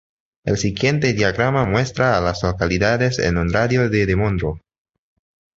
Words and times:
El 0.45 0.57
siguiente 0.57 1.13
diagrama 1.13 1.67
muestra 1.67 2.17
a 2.17 2.21
las 2.21 2.41
localidades 2.41 3.19
en 3.19 3.37
un 3.37 3.53
radio 3.53 3.87
de 3.87 4.07
de 4.07 4.15
Monroe. 4.15 4.59